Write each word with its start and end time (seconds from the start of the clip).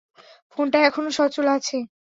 ফোনটা 0.51 0.77
এখনও 0.87 1.11
সচল 1.19 1.45
আছে! 1.55 1.77